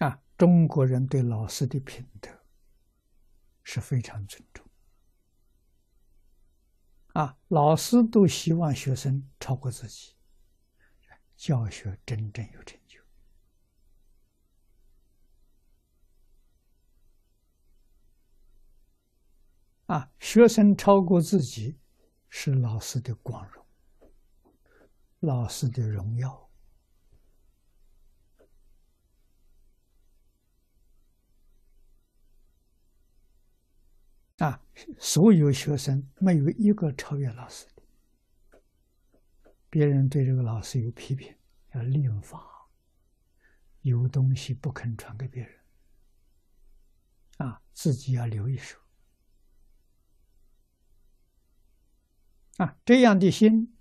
[0.00, 2.30] 啊，中国人对老师的品德
[3.62, 4.66] 是非常尊重。
[7.12, 10.14] 啊，老师都希望学生超过自己，
[11.36, 13.00] 教学真正有成就。
[19.86, 21.78] 啊，学生超过自己
[22.28, 23.66] 是老师的光荣，
[25.18, 26.49] 老师的荣耀。
[34.40, 34.60] 啊，
[34.98, 37.82] 所有学生没有一个超越老师的。
[39.68, 41.36] 别人对这个老师有批评，
[41.74, 42.66] 要另法，
[43.82, 45.60] 有东西不肯传给别人，
[47.36, 48.78] 啊，自己要留一手。
[52.56, 53.76] 啊，这样的心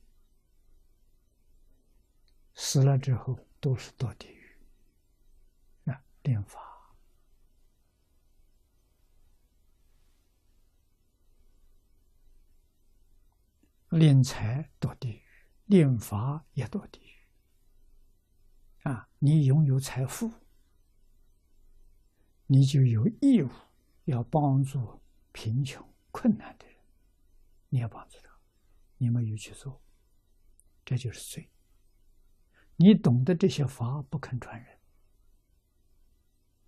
[2.54, 4.58] 死了之后都是堕地狱。
[5.90, 6.69] 啊，练法。
[13.90, 15.24] 敛财堕地狱，
[15.68, 18.88] 敛法也堕地狱。
[18.88, 20.32] 啊，你拥有财富，
[22.46, 23.50] 你就有义务
[24.06, 25.02] 要帮助
[25.32, 26.76] 贫穷困难的人，
[27.70, 28.30] 你要帮助他，
[28.98, 29.82] 你没有去做，
[30.86, 31.50] 这就是罪。
[32.76, 34.80] 你懂得这些法不肯传人，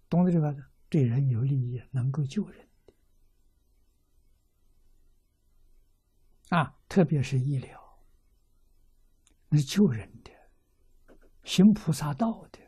[0.09, 2.67] 懂得这个对人有利益，能够救人。
[6.52, 8.04] 啊，特别是医疗，
[9.54, 10.30] 是救人的，
[11.46, 12.60] 行菩萨道的，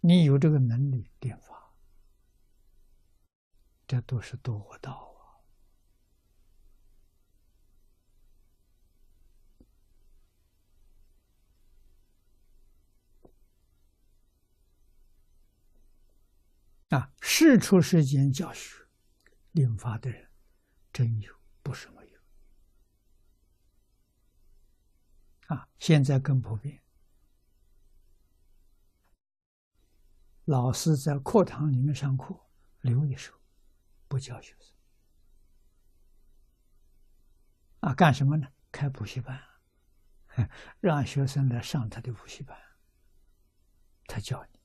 [0.00, 1.74] 你有这个能力点法，
[3.86, 5.14] 这都是多活道
[16.88, 16.96] 啊！
[16.96, 18.86] 啊，世出世间教学、
[19.52, 20.30] 领法的人，
[20.94, 21.30] 真有，
[21.62, 21.94] 不少
[25.46, 26.82] 啊，现在更普遍。
[30.44, 32.48] 老师在课堂里面上课，
[32.80, 33.32] 留一手，
[34.08, 34.74] 不教学生。
[37.80, 38.48] 啊，干什么呢？
[38.72, 39.40] 开补习班，
[40.80, 42.58] 让学生来上他的补习班，
[44.06, 44.60] 他教你。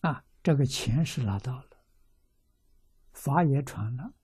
[0.00, 1.69] 啊，这个钱是拿到了。
[3.20, 4.14] 法也传了，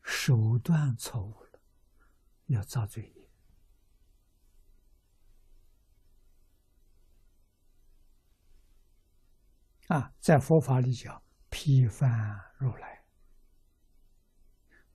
[0.00, 1.60] 手段错误了，
[2.46, 3.28] 要遭罪业。
[9.88, 13.04] 啊，在佛法里叫批犯如来，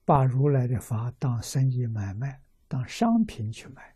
[0.04, 3.96] 把如来的法当生意买卖，当商品去买，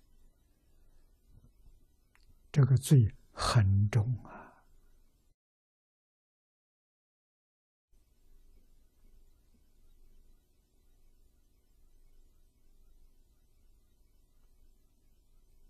[2.51, 4.40] 这个罪很重啊。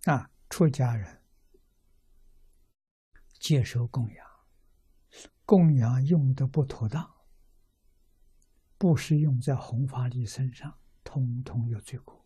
[0.06, 1.22] 啊，出家人
[3.39, 4.28] 接受供养，
[5.45, 7.28] 供养用的不妥当，
[8.79, 12.25] 不是用在弘法利身上，通通有罪过。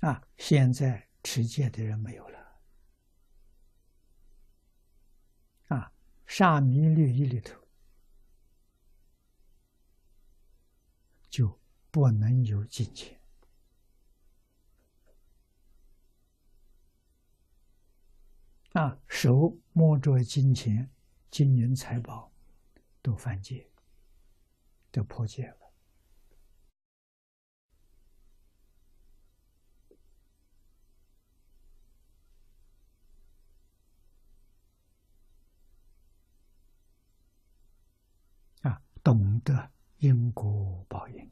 [0.00, 2.60] 啊，现在持戒的人没有了。
[5.68, 5.90] 啊，
[6.26, 7.63] 沙弥律仪里头。
[11.34, 11.58] 就
[11.90, 13.20] 不能有金钱
[18.74, 19.00] 啊！
[19.08, 20.88] 手摸着金钱、
[21.32, 22.32] 金银财宝，
[23.02, 23.68] 都犯戒，
[24.92, 25.72] 都破戒了
[38.62, 38.80] 啊！
[39.02, 39.73] 懂得。
[40.04, 41.30] 因果报应。